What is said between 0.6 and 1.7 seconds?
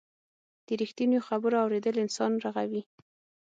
د رښتینو خبرو